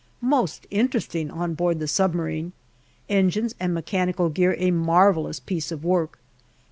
Most 0.23 0.65
interesting 0.71 1.29
on 1.29 1.53
board 1.53 1.77
the 1.77 1.87
submarine. 1.87 2.53
Engines 3.07 3.53
and 3.59 3.71
mechanical 3.71 4.29
gear 4.29 4.55
a 4.57 4.71
marvellous 4.71 5.39
piece 5.39 5.71
of 5.71 5.83
work. 5.83 6.17